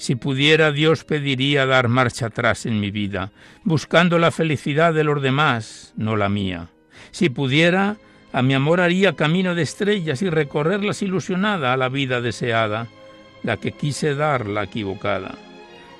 [0.00, 3.32] Si pudiera, Dios pediría dar marcha atrás en mi vida,
[3.64, 6.68] buscando la felicidad de los demás, no la mía.
[7.10, 7.98] Si pudiera,
[8.32, 12.88] a mi amor haría camino de estrellas y recorrerlas ilusionada a la vida deseada,
[13.42, 15.34] la que quise dar la equivocada.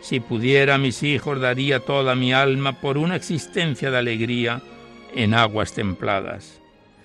[0.01, 4.63] Si pudiera, a mis hijos daría toda mi alma por una existencia de alegría
[5.15, 6.63] en aguas templadas.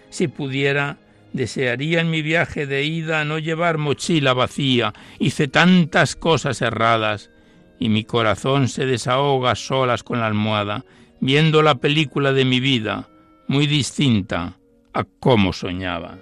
[0.09, 0.97] Si pudiera,
[1.35, 4.93] Desearía en mi viaje de ida no llevar mochila vacía.
[5.19, 7.29] Hice tantas cosas erradas
[7.77, 10.85] y mi corazón se desahoga solas con la almohada,
[11.19, 13.09] viendo la película de mi vida,
[13.49, 14.57] muy distinta
[14.93, 16.17] a cómo soñaba.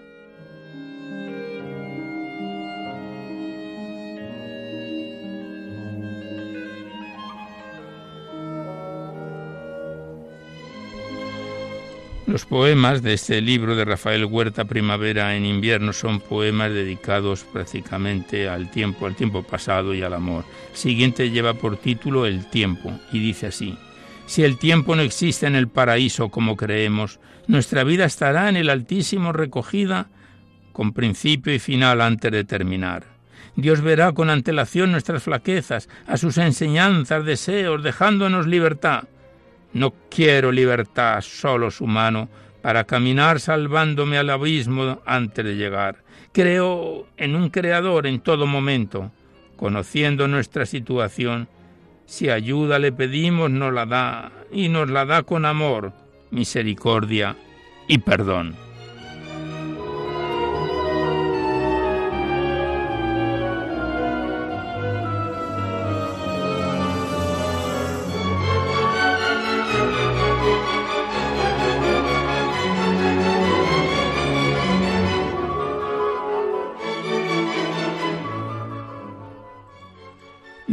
[12.33, 18.49] Los poemas de este libro de Rafael Huerta, Primavera en invierno, son poemas dedicados prácticamente
[18.49, 20.43] al tiempo, al tiempo pasado y al amor.
[20.73, 23.77] Siguiente lleva por título El tiempo y dice así:
[24.25, 28.71] Si el tiempo no existe en el paraíso como creemos, nuestra vida estará en el
[28.71, 30.07] Altísimo recogida
[30.71, 33.03] con principio y final antes de terminar.
[33.55, 39.03] Dios verá con antelación nuestras flaquezas, a sus enseñanzas, deseos, dejándonos libertad
[39.73, 42.29] No quiero libertad, solo su mano,
[42.61, 46.03] para caminar salvándome al abismo antes de llegar.
[46.31, 49.11] Creo en un creador en todo momento,
[49.55, 51.47] conociendo nuestra situación.
[52.05, 55.93] Si ayuda le pedimos, nos la da, y nos la da con amor,
[56.31, 57.35] misericordia
[57.87, 58.62] y perdón.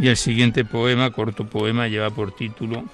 [0.01, 2.85] Y el siguiente poema, corto poema, lleva por título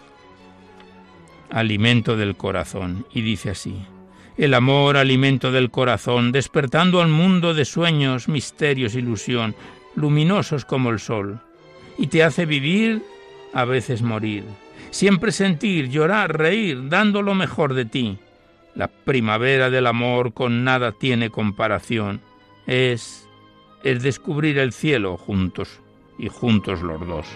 [1.50, 3.78] Alimento del corazón y dice así.
[4.36, 9.56] El amor, alimento del corazón, despertando al mundo de sueños, misterios, ilusión,
[9.96, 11.40] luminosos como el sol,
[11.98, 13.02] y te hace vivir,
[13.54, 14.44] a veces morir,
[14.90, 18.18] siempre sentir, llorar, reír, dando lo mejor de ti.
[18.76, 22.20] La primavera del amor con nada tiene comparación.
[22.68, 23.24] Es
[23.84, 25.80] es descubrir el cielo juntos
[26.18, 27.28] y juntos los dos.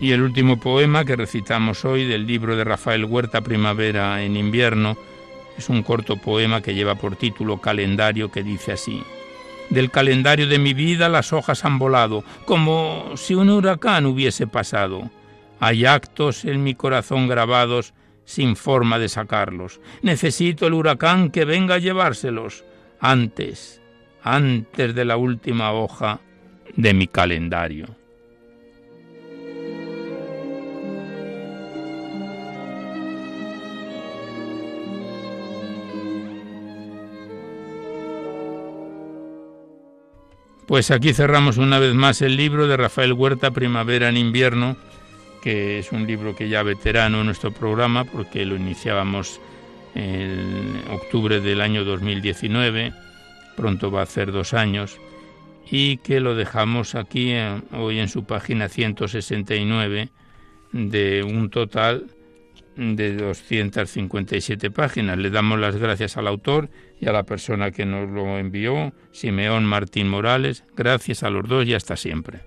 [0.00, 4.96] Y el último poema que recitamos hoy del libro de Rafael Huerta Primavera en invierno
[5.58, 9.02] es un corto poema que lleva por título Calendario que dice así.
[9.70, 15.10] Del calendario de mi vida las hojas han volado, como si un huracán hubiese pasado.
[15.60, 17.94] Hay actos en mi corazón grabados
[18.24, 19.80] sin forma de sacarlos.
[20.02, 22.64] Necesito el huracán que venga a llevárselos
[22.98, 23.80] antes,
[24.22, 26.20] antes de la última hoja
[26.76, 27.99] de mi calendario.
[40.70, 44.76] Pues aquí cerramos una vez más el libro de Rafael Huerta, Primavera en invierno,
[45.42, 49.40] que es un libro que ya veterano en nuestro programa porque lo iniciábamos
[49.96, 52.92] en octubre del año 2019,
[53.56, 55.00] pronto va a ser dos años,
[55.68, 60.10] y que lo dejamos aquí eh, hoy en su página 169
[60.70, 62.06] de un total
[62.80, 65.18] de 257 páginas.
[65.18, 69.64] Le damos las gracias al autor y a la persona que nos lo envió, Simeón
[69.64, 70.64] Martín Morales.
[70.76, 72.40] Gracias a los dos y hasta siempre.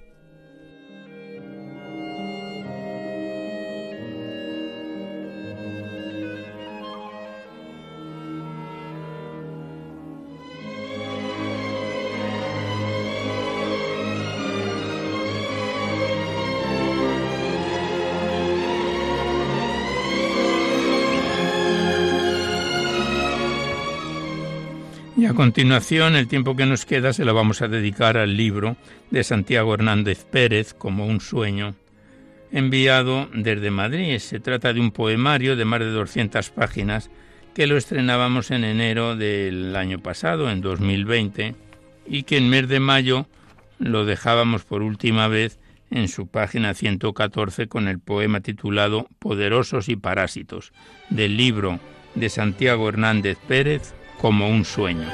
[25.43, 28.77] Continuación, el tiempo que nos queda se lo vamos a dedicar al libro
[29.11, 31.75] de Santiago Hernández Pérez, como un sueño,
[32.53, 34.19] enviado desde Madrid.
[34.19, 37.11] Se trata de un poemario de más de 200 páginas
[37.53, 41.55] que lo estrenábamos en enero del año pasado, en 2020,
[42.07, 43.27] y que en mes de mayo
[43.79, 45.59] lo dejábamos por última vez
[45.91, 50.71] en su página 114 con el poema titulado Poderosos y Parásitos,
[51.09, 51.81] del libro
[52.15, 55.09] de Santiago Hernández Pérez, como un sueño.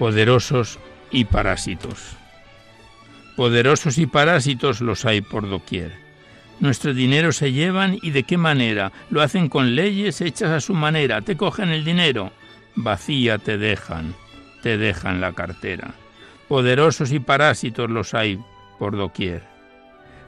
[0.00, 0.80] Poderosos
[1.12, 2.16] y parásitos.
[3.36, 5.92] Poderosos y parásitos los hay por doquier.
[6.58, 8.90] Nuestro dinero se llevan y de qué manera.
[9.10, 11.20] Lo hacen con leyes hechas a su manera.
[11.20, 12.32] Te cogen el dinero.
[12.74, 14.16] Vacía te dejan.
[14.60, 15.94] Te dejan la cartera.
[16.48, 18.40] Poderosos y parásitos los hay
[18.80, 19.51] por doquier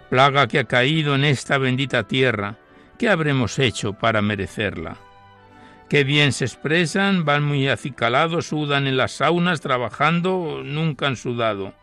[0.09, 2.57] plaga que ha caído en esta bendita tierra,
[2.99, 4.97] ¿qué habremos hecho para merecerla?
[5.89, 11.75] Qué bien se expresan, van muy acicalados, sudan en las saunas, trabajando, nunca han sudado.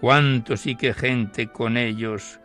[0.00, 2.40] Cuántos y qué gente con ellos.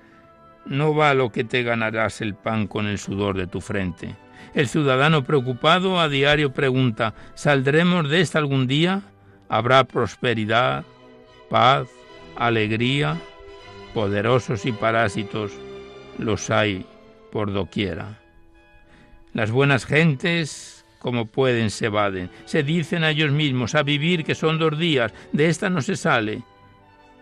[0.66, 4.16] No va lo que te ganarás el pan con el sudor de tu frente.
[4.54, 9.02] El ciudadano preocupado a diario pregunta, ¿saldremos de esta algún día?
[9.50, 10.84] ¿Habrá prosperidad,
[11.50, 11.88] paz,
[12.36, 13.18] alegría?
[13.94, 15.52] Poderosos y parásitos
[16.18, 16.86] los hay
[17.32, 18.20] por doquiera.
[19.34, 24.36] Las buenas gentes, como pueden, se evaden, se dicen a ellos mismos a vivir que
[24.36, 26.44] son dos días, de esta no se sale,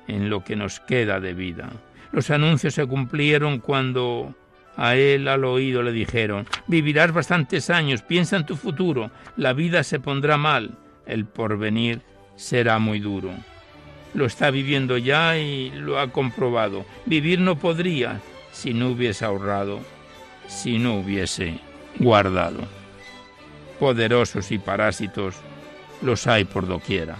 [0.07, 1.69] en lo que nos queda de vida.
[2.11, 4.35] Los anuncios se cumplieron cuando
[4.75, 9.83] a él al oído le dijeron, vivirás bastantes años, piensa en tu futuro, la vida
[9.83, 12.01] se pondrá mal, el porvenir
[12.35, 13.31] será muy duro.
[14.13, 16.85] Lo está viviendo ya y lo ha comprobado.
[17.05, 19.79] Vivir no podría si no hubiese ahorrado,
[20.47, 21.59] si no hubiese
[21.99, 22.59] guardado.
[23.79, 25.35] Poderosos y parásitos
[26.01, 27.17] los hay por doquiera.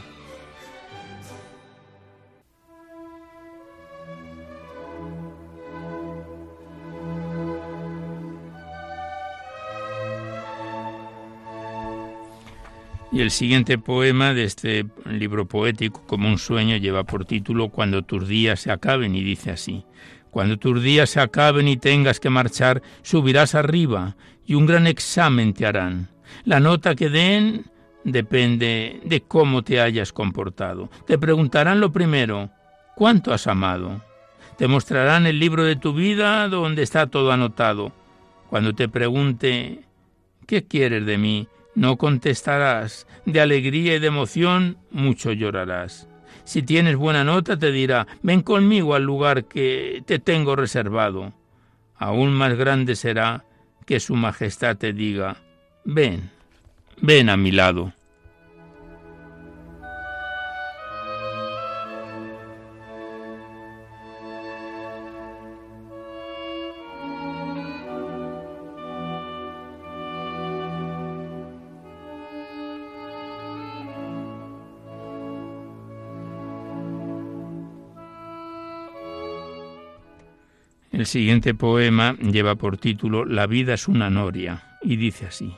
[13.12, 18.04] Y el siguiente poema de este libro poético, como un sueño, lleva por título Cuando
[18.04, 19.84] tus días se acaben y dice así.
[20.30, 25.54] Cuando tus días se acaben y tengas que marchar, subirás arriba y un gran examen
[25.54, 26.10] te harán.
[26.46, 27.66] La nota que den
[28.04, 30.90] depende de cómo te hayas comportado.
[31.08, 32.52] Te preguntarán lo primero,
[32.96, 34.04] ¿cuánto has amado?
[34.58, 37.92] Te mostrarán el libro de tu vida donde está todo anotado.
[38.50, 39.86] Cuando te pregunte,
[40.46, 41.48] ¿qué quieres de mí?
[41.76, 46.08] No contestarás, de alegría y de emoción mucho llorarás.
[46.44, 51.34] Si tienes buena nota te dirá, ven conmigo al lugar que te tengo reservado.
[51.96, 53.46] Aún más grande será
[53.86, 55.38] que su majestad te diga,
[55.84, 56.32] ven,
[57.02, 57.94] ven a mi lado.
[81.00, 85.54] El siguiente poema lleva por título La vida es una noria y dice así.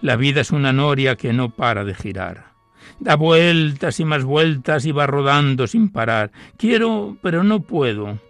[0.00, 2.52] La vida es una noria que no para de girar.
[2.98, 6.32] Da vueltas y más vueltas y va rodando sin parar.
[6.56, 8.20] Quiero, pero no puedo.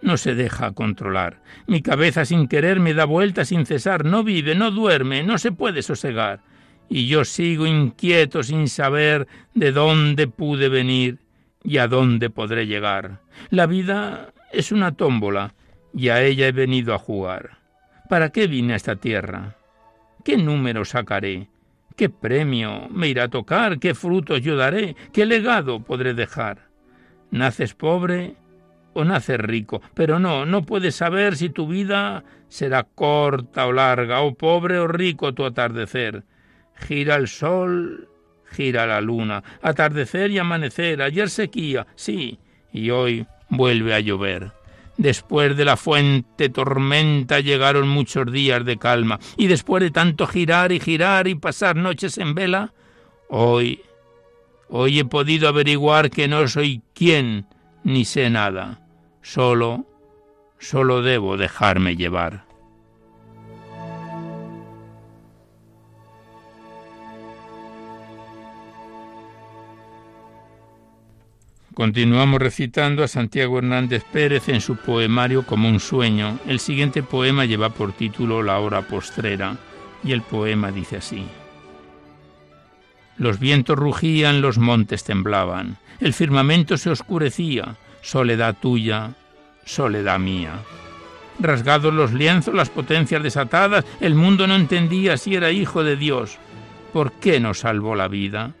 [0.00, 1.42] No se deja controlar.
[1.66, 4.04] Mi cabeza sin querer me da vueltas sin cesar.
[4.04, 6.42] No vive, no duerme, no se puede sosegar.
[6.88, 11.18] Y yo sigo inquieto sin saber de dónde pude venir
[11.64, 13.20] y a dónde podré llegar.
[13.50, 15.54] La vida es una tómbola
[15.94, 17.58] y a ella he venido a jugar.
[18.08, 19.56] ¿Para qué vine a esta tierra?
[20.24, 21.48] ¿Qué número sacaré?
[21.96, 23.78] ¿Qué premio me irá a tocar?
[23.78, 24.94] ¿Qué frutos yo daré?
[25.12, 26.68] ¿Qué legado podré dejar?
[27.30, 28.36] ¿Naces pobre
[28.94, 29.82] o naces rico?
[29.94, 34.86] Pero no, no puedes saber si tu vida será corta o larga, o pobre o
[34.86, 36.24] rico tu atardecer.
[36.76, 38.08] Gira el sol,
[38.52, 42.38] gira la luna, atardecer y amanecer, ayer sequía, sí,
[42.72, 44.57] y hoy vuelve a llover.
[44.98, 50.72] Después de la fuente tormenta llegaron muchos días de calma, y después de tanto girar
[50.72, 52.74] y girar y pasar noches en vela,
[53.28, 53.80] hoy,
[54.68, 57.46] hoy he podido averiguar que no soy quien
[57.84, 58.80] ni sé nada,
[59.22, 59.86] solo,
[60.58, 62.47] solo debo dejarme llevar.
[71.78, 76.40] Continuamos recitando a Santiago Hernández Pérez en su poemario Como un sueño.
[76.44, 79.56] El siguiente poema lleva por título La hora postrera
[80.02, 81.24] y el poema dice así.
[83.16, 89.12] Los vientos rugían, los montes temblaban, el firmamento se oscurecía, soledad tuya,
[89.64, 90.54] soledad mía.
[91.38, 96.38] Rasgados los lienzos, las potencias desatadas, el mundo no entendía si era hijo de Dios.
[96.92, 98.54] ¿Por qué nos salvó la vida?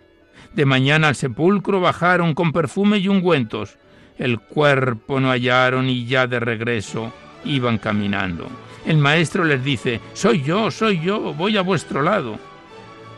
[0.58, 3.76] De mañana al sepulcro bajaron con perfume y ungüentos.
[4.18, 7.12] El cuerpo no hallaron y ya de regreso
[7.44, 8.48] iban caminando.
[8.84, 12.40] El maestro les dice, soy yo, soy yo, voy a vuestro lado.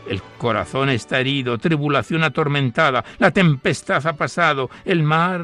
[0.07, 5.43] El corazón está herido, tribulación atormentada, la tempestad ha pasado, el mar,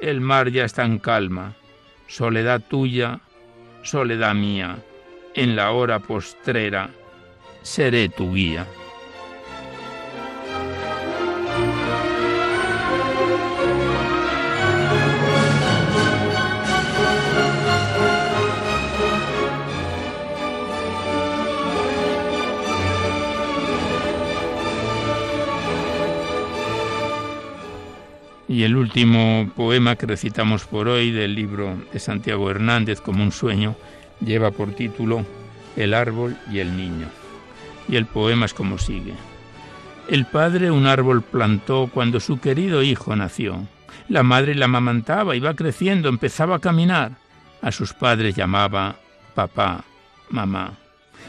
[0.00, 1.54] el mar ya está en calma.
[2.08, 3.20] Soledad tuya,
[3.84, 4.78] soledad mía,
[5.34, 6.90] en la hora postrera
[7.62, 8.66] seré tu guía.
[28.48, 33.30] Y el último poema que recitamos por hoy del libro de Santiago Hernández como un
[33.30, 33.76] sueño
[34.24, 35.26] lleva por título
[35.76, 37.08] El árbol y el niño.
[37.88, 39.12] Y el poema es como sigue.
[40.08, 43.68] El padre un árbol plantó cuando su querido hijo nació.
[44.08, 47.12] La madre la amamantaba, iba creciendo, empezaba a caminar.
[47.60, 48.96] A sus padres llamaba
[49.34, 49.84] papá,
[50.30, 50.78] mamá.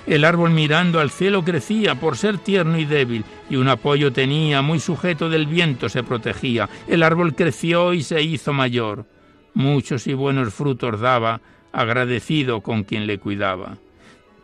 [0.07, 4.61] El árbol mirando al cielo crecía por ser tierno y débil, y un apoyo tenía,
[4.61, 6.69] muy sujeto del viento se protegía.
[6.87, 9.05] El árbol creció y se hizo mayor.
[9.53, 11.41] Muchos y buenos frutos daba,
[11.71, 13.77] agradecido con quien le cuidaba.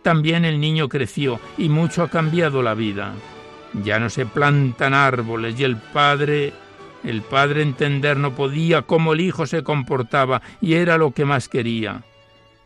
[0.04, 3.14] También el niño creció y mucho ha cambiado la vida.
[3.84, 6.54] Ya no se plantan árboles y el padre
[7.04, 11.48] El padre entender no podía cómo el hijo se comportaba y era lo que más
[11.48, 12.04] quería.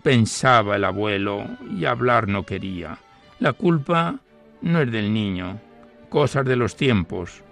[0.09, 2.97] Pensaba el abuelo y hablar no quería.
[3.37, 4.15] La culpa
[4.59, 5.61] no es del niño,
[6.09, 7.43] cosas de los tiempos,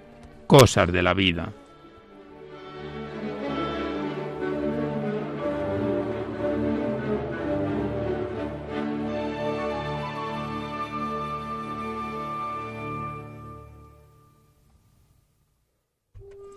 [0.47, 1.53] cosas de la vida.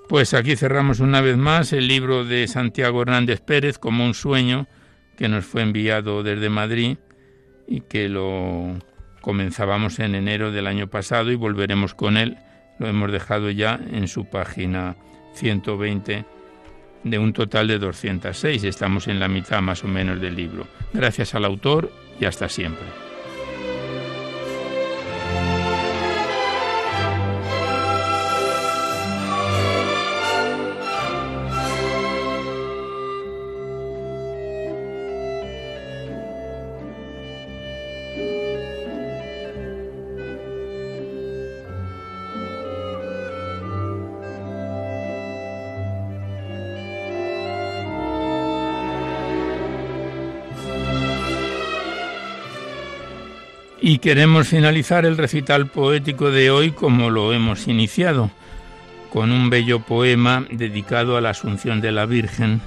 [0.09, 4.67] Pues aquí cerramos una vez más el libro de Santiago Hernández Pérez como un sueño
[5.21, 6.97] que nos fue enviado desde Madrid
[7.69, 8.79] y que lo
[9.21, 12.39] comenzábamos en enero del año pasado y volveremos con él.
[12.79, 14.97] Lo hemos dejado ya en su página
[15.35, 16.25] 120
[17.05, 18.65] de un total de 206.
[18.65, 20.67] Estamos en la mitad más o menos del libro.
[20.95, 23.10] Gracias al autor y hasta siempre.
[53.93, 58.31] Y queremos finalizar el recital poético de hoy como lo hemos iniciado,
[59.13, 62.61] con un bello poema dedicado a la Asunción de la Virgen,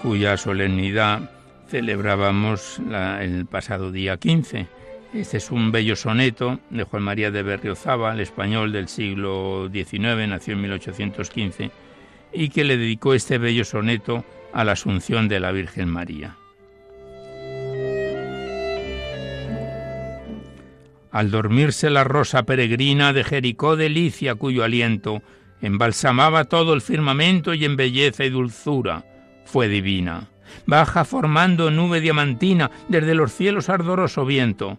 [0.00, 1.30] cuya solemnidad
[1.68, 2.80] celebrábamos
[3.20, 4.66] el pasado día 15.
[5.12, 10.54] Este es un bello soneto de Juan María de Berriozábal, español del siglo XIX, nació
[10.54, 11.70] en 1815,
[12.32, 16.38] y que le dedicó este bello soneto a la Asunción de la Virgen María.
[21.16, 25.22] Al dormirse la rosa peregrina de Jericó delicia cuyo aliento
[25.62, 29.02] embalsamaba todo el firmamento y en belleza y dulzura
[29.46, 30.28] fue divina.
[30.66, 34.76] Baja formando nube diamantina desde los cielos ardoroso viento,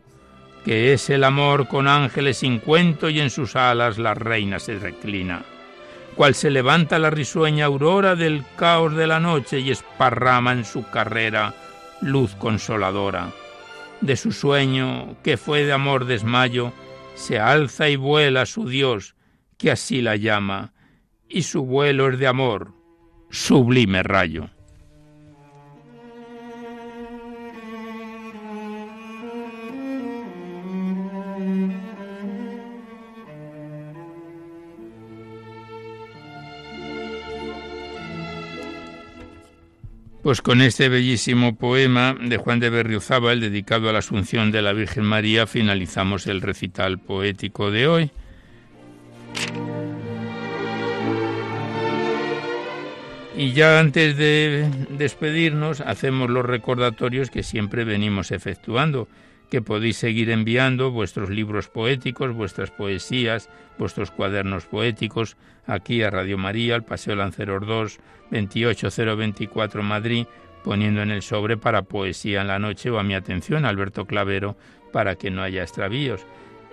[0.64, 4.78] que es el amor con ángeles sin cuento y en sus alas la reina se
[4.78, 5.42] reclina.
[6.14, 10.88] Cual se levanta la risueña aurora del caos de la noche y esparrama en su
[10.88, 11.56] carrera
[12.00, 13.32] luz consoladora
[14.02, 16.74] de su sueño, que fue de amor desmayo,
[17.16, 19.16] se alza y vuela su Dios,
[19.58, 20.74] que así la llama,
[21.28, 22.74] y su vuelo es de amor,
[23.30, 24.50] sublime rayo.
[40.28, 44.74] Pues con este bellísimo poema de Juan de Berriozábal dedicado a la Asunción de la
[44.74, 48.12] Virgen María finalizamos el recital poético de hoy.
[53.38, 59.08] Y ya antes de despedirnos hacemos los recordatorios que siempre venimos efectuando
[59.50, 66.38] que podéis seguir enviando vuestros libros poéticos, vuestras poesías, vuestros cuadernos poéticos aquí a Radio
[66.38, 68.00] María, al Paseo Lanceros 2,
[68.32, 70.26] 28024 Madrid,
[70.64, 74.58] poniendo en el sobre para Poesía en la Noche o a mi atención, Alberto Clavero,
[74.92, 76.26] para que no haya extravíos.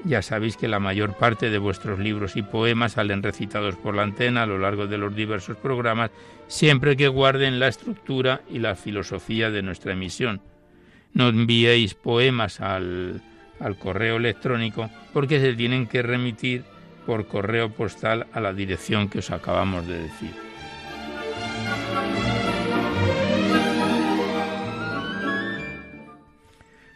[0.05, 4.03] Ya sabéis que la mayor parte de vuestros libros y poemas salen recitados por la
[4.03, 6.11] antena a lo largo de los diversos programas,
[6.47, 10.43] siempre que guarden la estructura y la filosofía de nuestra emisión
[11.15, 13.23] no enviéis poemas al,
[13.61, 16.65] al correo electrónico porque se tienen que remitir
[17.07, 20.45] por correo postal a la dirección que os acabamos de decir.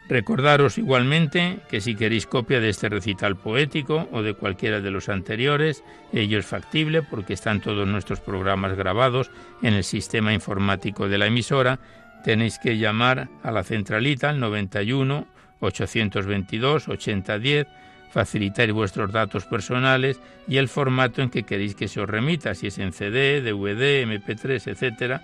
[0.08, 5.10] Recordaros igualmente que si queréis copia de este recital poético o de cualquiera de los
[5.10, 9.30] anteriores, ello es factible porque están todos nuestros programas grabados
[9.62, 11.78] en el sistema informático de la emisora
[12.24, 15.26] tenéis que llamar a la centralita al 91
[15.60, 17.66] 822 8010,
[18.10, 22.68] facilitar vuestros datos personales y el formato en que queréis que se os remita, si
[22.68, 25.20] es en CD, DVD, MP3, etc.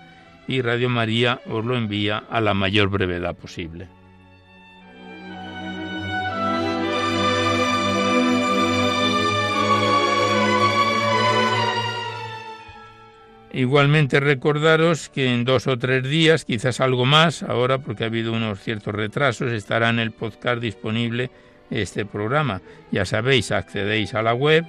[0.47, 3.87] Y Radio María os lo envía a la mayor brevedad posible.
[13.55, 18.33] Igualmente recordaros que en dos o tres días, quizás algo más, ahora porque ha habido
[18.33, 21.31] unos ciertos retrasos, estará en el podcast disponible
[21.69, 22.61] este programa.
[22.91, 24.65] Ya sabéis, accedéis a la web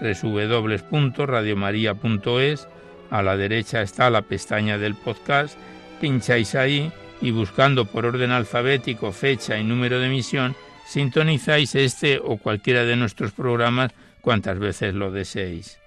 [0.00, 2.68] www.radiomaria.es,
[3.08, 5.56] a la derecha está la pestaña del podcast,
[6.00, 6.90] pincháis ahí
[7.20, 10.56] y buscando por orden alfabético fecha y número de emisión,
[10.88, 15.81] sintonizáis este o cualquiera de nuestros programas cuantas veces lo deseéis.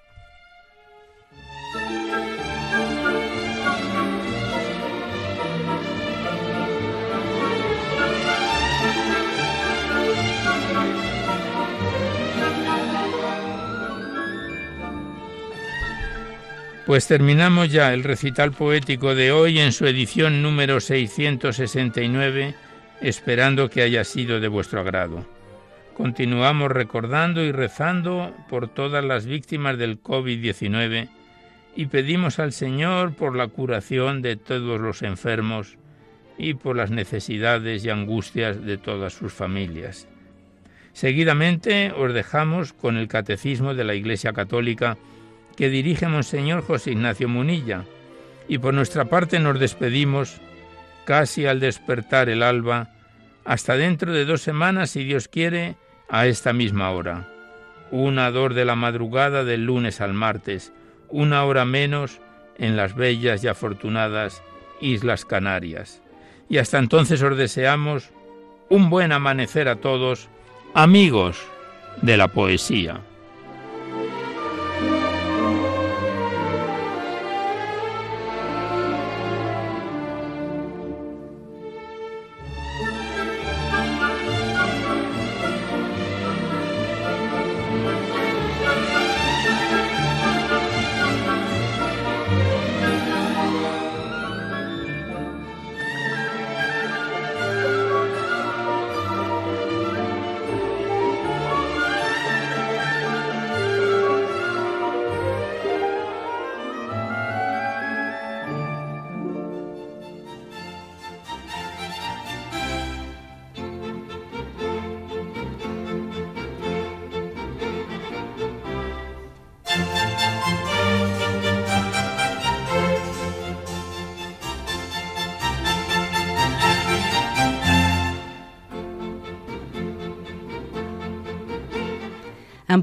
[16.86, 22.54] Pues terminamos ya el recital poético de hoy en su edición número 669,
[23.02, 25.26] esperando que haya sido de vuestro agrado.
[25.96, 31.10] Continuamos recordando y rezando por todas las víctimas del COVID-19
[31.76, 35.78] y pedimos al Señor por la curación de todos los enfermos
[36.38, 40.08] y por las necesidades y angustias de todas sus familias.
[40.94, 44.98] Seguidamente os dejamos con el Catecismo de la Iglesia Católica
[45.56, 47.86] que dirige Monseñor José Ignacio Munilla,
[48.48, 50.40] y por nuestra parte nos despedimos
[51.06, 52.90] casi al despertar el alba,
[53.44, 55.76] hasta dentro de dos semanas, si Dios quiere,
[56.10, 57.30] a esta misma hora.
[57.92, 60.74] Una dor de la madrugada del lunes al martes,
[61.10, 62.20] una hora menos
[62.58, 64.42] en las bellas y afortunadas
[64.82, 66.02] Islas Canarias.
[66.50, 68.12] Y hasta entonces os deseamos
[68.70, 70.28] un buen amanecer a todos,
[70.74, 71.38] amigos
[72.02, 73.02] de la poesía.